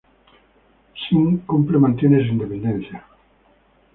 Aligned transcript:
Sí 0.97 1.37
Cumple 1.45 1.77
mantiene 1.77 2.21
su 2.25 2.31
independencia. 2.31 3.05